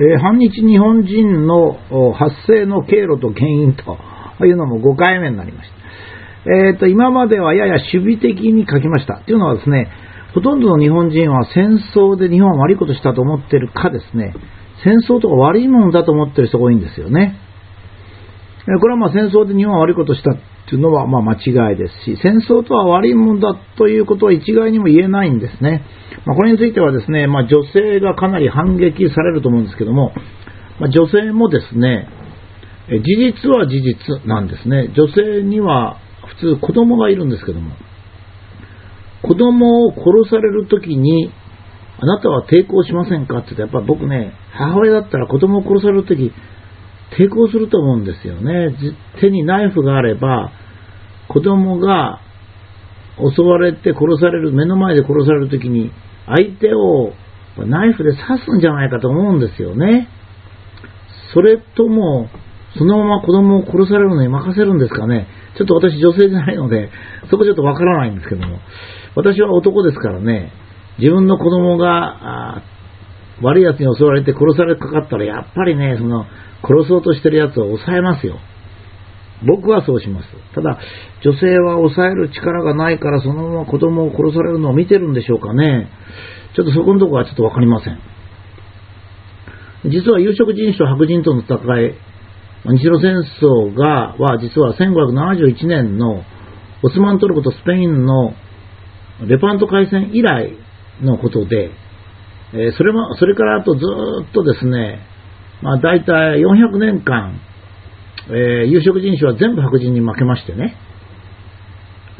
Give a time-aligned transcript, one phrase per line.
[0.00, 1.78] えー、反日日本人の
[2.12, 3.98] 発生の経路と原因と
[4.46, 5.78] いうのも5回目になりました。
[6.50, 9.22] えーと、今まではやや守備的に書きました。
[9.26, 9.90] というのはですね、
[10.34, 14.34] ほとんどの日本人は戦争で日本は悪いことしたと思ってるかですね、
[14.84, 17.36] 戦争とか悪いものだと思ってる人が多いんですよね。
[18.80, 20.34] これはまあ戦争で日本は悪いことしたっ
[20.68, 25.84] ていうのはまあ間違いですし、戦争とは悪いものだということは一概にも言えないんですね。
[26.26, 30.12] まあ、これについてはですね、まあ、女性がかなり反撃されると思うんですけども、
[30.78, 32.08] まあ、女性もですね、
[32.88, 33.02] 事
[33.44, 34.92] 実は事実なんですね。
[34.94, 35.98] 女性には
[36.40, 37.72] 普通子供がいるんですけども、
[39.22, 41.30] 子供を殺されるときに、
[42.00, 46.32] あなたは抵抗しませんかって言って、やっぱ僕ね、母親だったら子供を殺されるとき、
[47.16, 48.74] 抵抗すると思うんですよね。
[49.20, 50.52] 手にナイフがあれば、
[51.28, 52.20] 子供が
[53.34, 55.90] 襲われて殺される、目の前で殺されるときに、
[56.26, 57.12] 相手を
[57.66, 60.08] ナイフで刺すんじゃないかと思うんですよね。
[61.32, 62.28] それとも、
[62.76, 65.26] そのまま子供を殺されるのに任せるんですかね。
[65.56, 66.90] ちょっと私女性じゃないので、
[67.30, 68.58] そこちょっとわからないんですけども。
[69.16, 70.52] 私は男ですからね、
[70.98, 72.62] 自分の子供が、
[73.42, 76.26] 悪い奴に襲われて殺されかかったら、やっぱりね、その、
[76.62, 78.38] 殺そうとしてる奴を抑えますよ。
[79.46, 80.28] 僕はそうします。
[80.54, 80.78] ただ、
[81.22, 85.88] 女性は抑える力がないから、そのまま子供を殺されるのを見てるんでしょうかね。
[86.56, 88.00] ちょっとそこのとこはちょっとわかりません。
[89.84, 91.94] 実は有色人種と白人との戦い、
[92.76, 96.24] 日露戦争が、は実は1571年の
[96.82, 98.34] オスマントルコとスペインの
[99.26, 100.56] レパント海戦以来
[101.00, 101.70] のことで、
[102.54, 103.84] えそれも、それからあとず
[104.28, 105.00] っとですね、
[105.62, 107.40] まあ大体400年間、
[108.30, 110.76] え、有色人種は全部白人に負けましてね、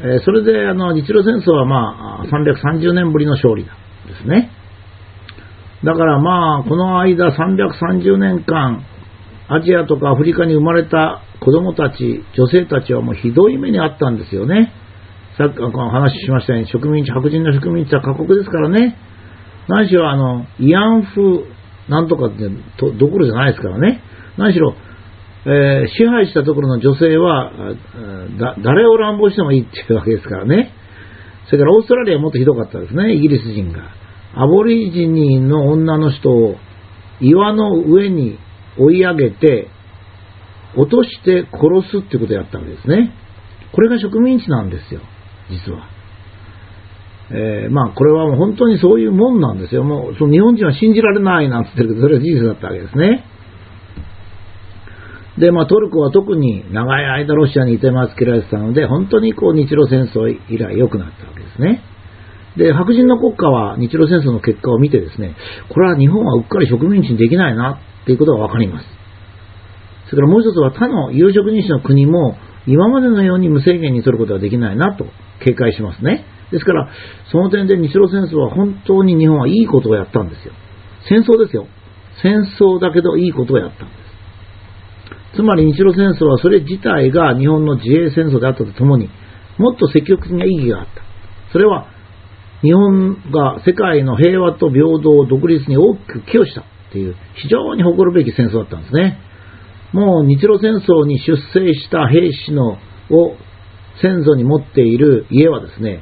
[0.01, 3.69] え、それであの日露戦争はまあ330年ぶりの勝利で
[4.21, 4.51] すね。
[5.83, 8.83] だからまあこの間330年間
[9.51, 14.71] アジアとかアフリカに生まれた子供たち、女性たちはもうひどい目にあったんですよね。
[15.37, 18.95] さっきこの話しましたように植民地、白人の植民地は過酷ですからね。
[19.69, 21.45] 何しろあの、慰安婦
[21.87, 22.49] なんとかって
[22.97, 24.01] どころじゃないですからね。
[24.37, 24.75] 何しろ
[25.45, 27.53] えー、支配したところの女性は、
[28.61, 30.73] 誰を乱暴してもいいっていうわけですからね。
[31.45, 33.79] それからオーストラリアはもっとひどかったですね、イギリス人が。
[34.35, 36.55] アボリジニの女の人を
[37.21, 38.37] 岩の上に
[38.77, 39.69] 追い上げて、
[40.75, 43.13] 落として殺すってことをやったわけですね。
[43.71, 45.01] これが植民地なんですよ、
[45.49, 45.87] 実は。
[47.31, 49.83] えー、まあ、これはもう本当にそういうもんなんですよ。
[49.83, 53.23] もう、その日本人は信じられないなんて言ってるけど、それは事実だったわけですね。
[55.37, 61.81] で、まあ、トルコは特に長い間ロシアにいてますけられてたので、本当にこう日露戦争以来良くなったわけですね。
[62.57, 65.35] で、白人の国家は日露戦争の結果を見てですね、
[65.69, 68.85] これは日本はうっかり植民地にできないなっていうことがわかります。
[70.09, 72.35] それからもう一つは他の有色人種の国も
[72.65, 75.05] 今までのように無制限に取ることができないなと
[75.45, 76.25] 警戒しますね。
[76.51, 76.89] ですから、
[77.31, 80.53] その点で日露戦争は本当に日本はいいことをやったんですよ。
[81.07, 81.67] 戦争ですよ。
[82.21, 83.93] 戦争だけどいいことをやったんで
[85.31, 85.35] す。
[85.35, 89.09] つまり日露戦争はそれ自体が日本の自衛戦争であったとともに、
[89.57, 91.01] もっと積極的な意義があった。
[91.51, 91.87] それは、
[92.61, 99.19] 日本が世界の平和と平等を、独立に大きく寄与したっていう、非常に誇るべき戦争だったんですね。
[99.93, 102.77] もう日露戦争に出征した兵士の
[103.11, 103.35] を
[104.01, 106.01] 先祖に持っている家はですね、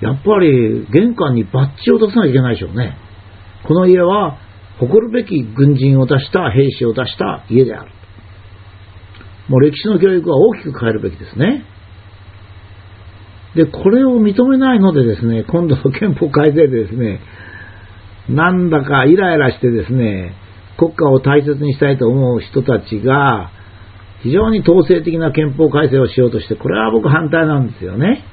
[0.00, 2.96] やっぱり玄関にバッジを出さなきゃいけないでしょうね。
[3.66, 4.38] この家は
[4.78, 7.90] 誇るべき軍人を出した兵士を出した家である。
[9.48, 11.64] もう歴史の教育は大きく変えるべきですね。
[13.54, 17.20] で、これを認めないのでですね、今度の憲法改正でですね、
[18.28, 20.34] なんだかイライラしてですね、
[20.78, 23.50] 国家を大切にしたいと思う人たちが、
[24.22, 28.24] 非常に統制的な憲法改正をしようとして、これは僕反対なんですよね。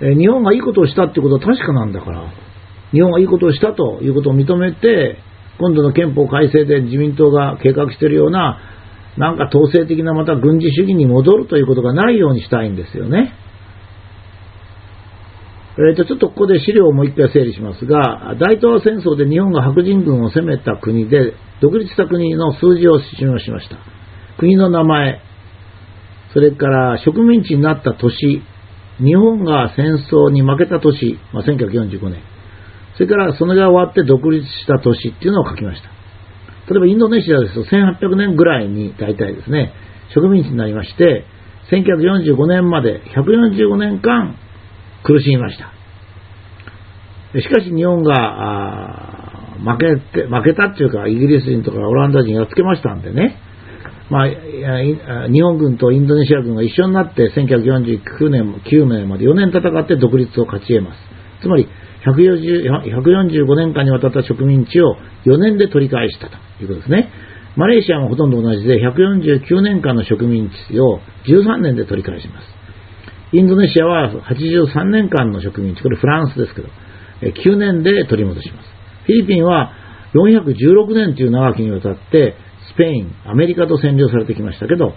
[0.00, 2.32] え日本がいいことをしたってことは確かなんだから、
[2.92, 5.18] 日本がいいことをしたということを認めて、
[5.58, 8.58] 今度の憲法改正で自民党が計画しているような
[9.16, 13.34] なんか統制的なまた軍事主義に戻るということがないようにしたいんですよね。
[15.78, 24.01] えー、とちょっとここで資料をもう一回整理しますが、大東亜戦争で日本が白人軍を攻めた国で、独立した国の数字を示しました。
[24.38, 25.20] 国の名前、
[26.32, 28.42] それから植民地になった年、
[28.98, 32.22] 日本が戦争に負けた年、まあ、1945年、
[32.94, 35.88] それからそれが終わって独立した年っていうのを書きました。
[36.70, 39.72] 例えばインドネシアですと1800年ぐらいに大体ですね、
[40.14, 41.24] 植民地になりまして、
[41.70, 44.36] 1945年まで145年間
[45.04, 45.72] 苦しみました。
[47.40, 53.38] しかし日本が負けて、負けたっていうか、イギリス人とかオランダ人やっつけましたんでね、
[54.12, 54.28] まあ、
[55.32, 60.98] 日本軍とインドネシア軍が一緒になって1949年、9年まで4年戦って独立を勝ち得ます。
[61.40, 61.66] つまり
[62.04, 67.10] 145年間にわたった植民地を4年で取り返したということですね。
[67.56, 72.46] マレーシアもほとんど同じで149年間の植民地を13年で取り返します。
[73.32, 76.68] インドネシアは83年間の植民地、これフランスですけど、
[77.22, 78.68] 9年で取り戻します。
[79.06, 79.72] フィリピンは
[80.12, 82.34] 416年という長きにわたって
[82.70, 84.94] スペイン、アメリカと占領されてきましたけど、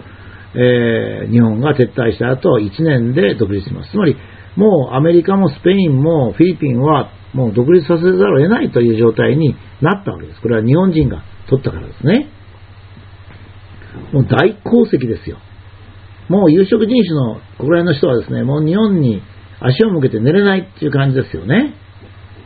[0.54, 3.90] えー、日本が撤退した後1年で独立します。
[3.90, 4.16] つまり、
[4.56, 10.40] もうアメリカもスペインもフィリピンはもう独立させざるを得ないという状態になったわけです。
[10.40, 12.30] これは日本人が取ったからですね。
[14.12, 15.38] もう大功績ですよ。
[16.28, 19.22] もう有色人種の国内の人はですね、もう日本に
[19.60, 21.74] 足を向けて寝れないっていう感じですよね。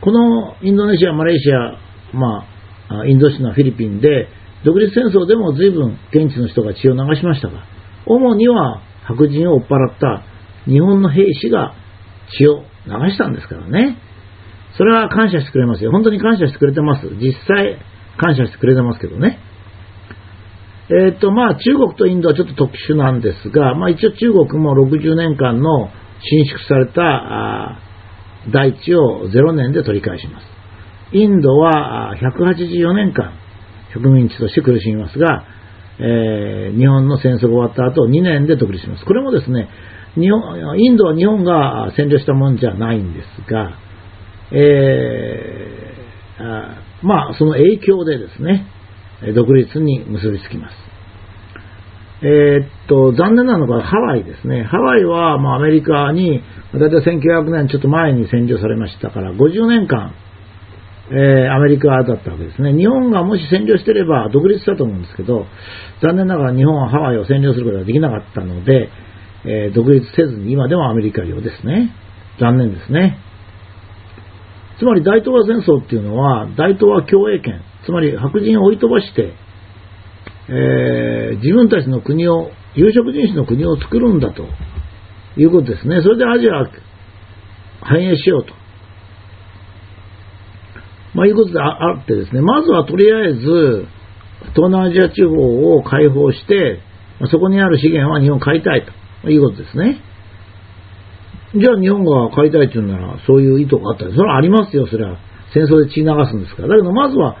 [0.01, 2.45] このインドネシア、マレーシア、ま
[2.89, 4.27] あ、インドシナ、フィリピンで、
[4.63, 7.65] 独立戦争でも随分現地の人が血を流しましたが、
[8.05, 10.23] 主には白人を追っ払った
[10.65, 11.73] 日本の兵士が
[12.37, 13.97] 血を流したんですからね。
[14.77, 15.91] それは感謝してくれますよ。
[15.91, 17.07] 本当に感謝してくれてます。
[17.15, 17.77] 実際、
[18.17, 19.39] 感謝してくれてますけどね。
[20.89, 25.89] えっ、ー、と、まあ、中国とインドはちょっと特殊なんですが、まあ、一応中国も60年間の
[26.21, 27.79] 伸縮された
[28.51, 30.45] 大地を0年で取り返します。
[31.13, 33.33] インドは184年間
[33.93, 35.45] 植民地として苦しみますが、
[35.99, 39.05] えー、日本の戦争が終わった後2年で独立します。
[39.05, 39.69] これもですね、
[40.15, 43.77] 日本インドは日本が占領したもんじゃないんですが、
[44.51, 48.67] えー、あまあ、その影響でですね、
[49.35, 50.75] 独立に結びつきます。
[52.23, 54.63] えー、っと、残念なのがハワイですね。
[54.63, 56.43] ハワイは、まあ、アメリカに、
[56.73, 60.13] だいたい1900年ちょっと前に占領されましたから、50年間、
[61.13, 62.71] えー、アメリカだったわけですね。
[62.73, 65.45] 日本がもし占領してれば独立したと思うんですけど、
[66.01, 68.89] 残念ながら日本はハワイを占領することができなかったので、
[69.43, 71.91] えー、独立せずに今でもアメリカ領ですね。
[72.39, 73.17] 残念ですね。
[74.79, 79.33] つまり大東亜戦争っていうのは、大東亜共栄圏、つまり白人を追い飛ばして、
[80.47, 84.47] えー、自分たちの国を、有色人種の国を作るんだと
[85.35, 86.01] いうことですね。
[86.01, 86.63] それでアジア
[87.81, 88.60] 繁栄しようと。
[91.13, 93.85] まあ、いうことであってですね、まずはとりあえず、
[94.55, 95.35] 東南アジア地方
[95.75, 96.79] を解放して、
[97.29, 98.85] そこにある資源は日本買いたい
[99.21, 100.01] ということですね。
[101.53, 105.17] じゃあ日本が買いたいっていうなら、そういう意図があったら、それはありますよ、それは。
[105.53, 106.69] 戦争で血流すんですから。
[106.69, 107.35] だけど、まずは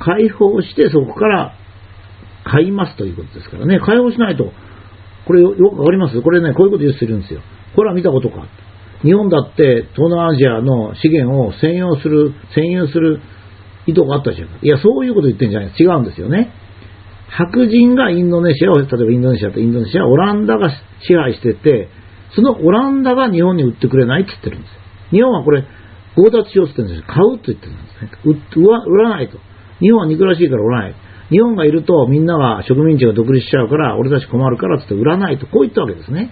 [0.00, 1.54] 解放して、そこから
[2.44, 3.78] 買いますということですからね。
[3.78, 4.52] 解放しないと、
[5.26, 6.20] これよくわかります？
[6.20, 7.40] これね、こういうこと言ってるんですよ。
[7.76, 8.48] ほら見たことか。
[9.02, 13.20] 日本だって東南アジアの資源を専用する、占有する
[13.86, 14.48] 意図があったじゃん。
[14.62, 16.52] いや、そういうこと言ってるんじゃない違うんですよね。
[17.28, 21.88] 白人がインドネシアを、例えばインドネシアとインドネシア、オランダが支配してて、
[22.34, 24.80] そのオランダが日本に売ってくれないって言ってるんですよ。
[25.10, 25.64] 日本はこれ、
[26.14, 27.14] 強奪しようって言ってるんですよ。
[27.14, 28.10] 買うって言ってるんですね。
[28.86, 29.38] 売らないと。
[29.80, 30.94] 日本は憎らしいから売らない。
[31.30, 35.46] 日本がいるとみんなが植民地が独立しちゃうから、俺たち困るからって言って売らないと。
[35.46, 36.30] こう言ったわけですね。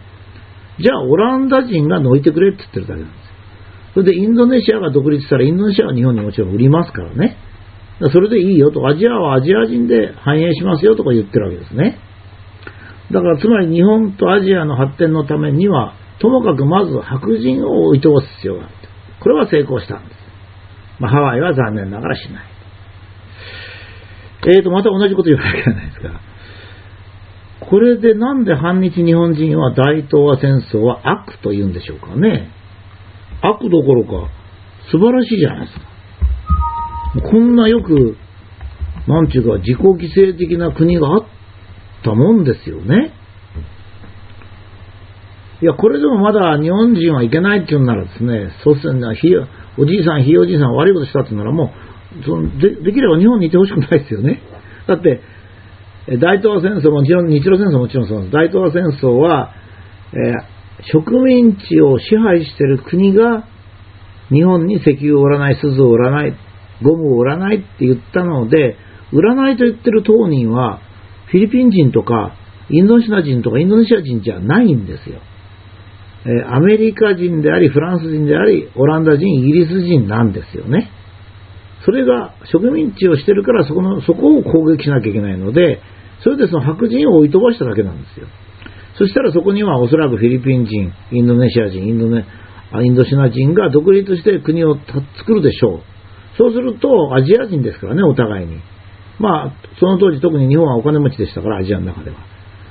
[0.80, 3.30] じゃあ、オランダ人が抜いてくれって言ってるだけなんですよ。
[3.94, 7.36] それで、インドネシアが独立したら、インドネシアは日本にもちろん売りますからね。
[8.12, 11.98] それでいいよと、アジアはアジア人で繁栄しますよとか言ってるわけですね。
[13.12, 18.74] だから、つまり日本とアジアの発展のためには、ともかくまず白人を置いとす必要がある。
[19.20, 20.16] これは成功したんです。
[20.98, 22.44] まあ、ハワイは残念ながらしない。
[24.46, 26.20] えーと、また同じこと言わなきゃいけないですか。
[27.70, 32.50] これでなんで反日日本人は大東亜戦争は悪と言うんでしょうかね。
[33.42, 34.28] 悪どころか
[34.90, 37.30] 素晴らしいじゃないですか。
[37.30, 38.16] こんなよく、
[39.06, 41.24] なんちゅうか自己犠牲的な国があっ
[42.02, 43.12] たもんですよね。
[45.62, 49.28] いや、これでもまだ日本人はいけないって言うんならですね、そうするな、ひ
[49.78, 51.72] おじいさん、ひいおじいさん悪いことしたって言うならも
[52.20, 54.40] う、そのでできれば日本にいてほしくないですよね。
[54.88, 55.20] だって、
[56.18, 58.32] 大東亜戦争もちろん、日露戦争もちろんそうです。
[58.32, 59.54] 大東亜戦争は、
[60.12, 63.44] えー、植民地を支配している国が
[64.30, 66.34] 日本に石油を売らない、鈴を売らない、
[66.82, 68.76] ゴムを売らないって言ったので、
[69.12, 70.80] 売らないと言ってる当人は、
[71.26, 72.34] フィリピン人とか、
[72.70, 75.20] インドネシア人とかインドネシア人じゃないんですよ。
[76.26, 80.90] え、アメリカ人であり、フランス人であり、オランダ人、イギリス人なんですよね。
[81.84, 85.80] それが植民地をしてるからそこの、そこを攻撃しなきゃいけないので、
[86.22, 88.26] それでその白人を追い飛ばしただけなんですよ。
[88.98, 92.24] そしたらそこにはおそらくフィリピン人、インドネシア人、インドネ
[92.84, 94.76] インドシナ人が独立して国を
[95.18, 95.80] 作るでしょう。
[96.38, 98.58] そうすると、アジア人ですからね、お互いに。
[99.18, 102.16] まあ、その当時特に日本はお金持ちでしたから、アジアの中では。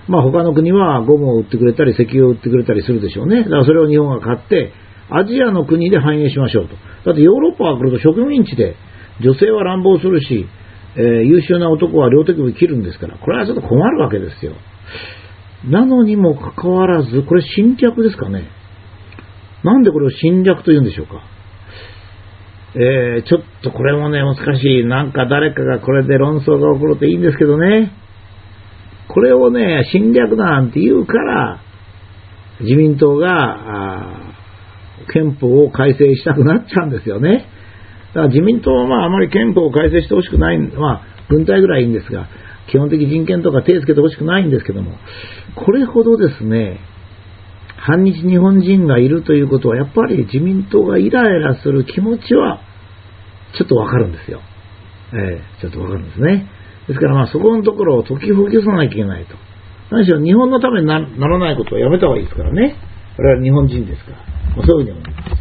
[0.08, 3.44] まあ他の国はゴムを売ってくれたり、石油を売ってくれたりするでしょうね。
[3.44, 4.72] だからそれを日本が買って、
[5.12, 6.76] アジアの国で繁栄しましょうと。
[7.06, 8.76] だってヨーロッパが来ると植民地で、
[9.22, 10.48] 女性は乱暴するし、
[10.96, 14.54] えー、優秀な男は両手首切るんですから、これはちょっと困るわけですよ。
[15.66, 18.48] なのにもかかわらず、これ侵略ですかね。
[19.64, 21.22] なんでこれを侵略と言うんでしょうか。
[22.76, 24.86] えー、ちょっとこれもね、難しい。
[24.86, 27.92] なんか誰かがこれで論争が起こるといいんですけどね。
[29.08, 31.62] これをね、侵略だなんて言うから、
[32.62, 34.36] 自民党が、
[35.12, 37.48] 憲法を改正したくなっちゃうんですよね。
[38.10, 42.28] だから自民党はまああまり憲法を改正してほしくない、まあ軍隊ぐらいいいんですが、
[42.72, 44.98] 基本的人権とか手をつけてほしくないんですけども、
[45.56, 46.80] これほどですね、
[47.78, 52.60] 反日日本人がいるということは、やっぱり自民党がイライラする気持ちは、
[53.58, 54.42] ちょっとわかるんですよ。
[55.14, 56.50] ええー、ちょっとわかるんですね。
[56.88, 59.36] ですからまあそこのところを解きほぐさなきゃいけないと。
[59.92, 62.76] 何しろ日本のためにならないことはやめた方がいいですからね。
[63.18, 64.18] 我々日本人ですから。
[64.58, 65.39] まあ、そういうふうに思います。